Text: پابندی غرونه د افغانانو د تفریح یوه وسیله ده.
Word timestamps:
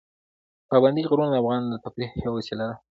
پابندی 0.69 1.03
غرونه 1.09 1.29
د 1.31 1.35
افغانانو 1.41 1.69
د 1.71 1.75
تفریح 1.85 2.09
یوه 2.23 2.35
وسیله 2.37 2.65
ده. 2.69 2.75